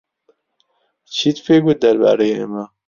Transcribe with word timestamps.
چیت 1.15 1.37
پێ 1.45 1.55
گوت 1.63 1.77
دەربارەی 1.83 2.35
ئێمە؟ 2.37 2.63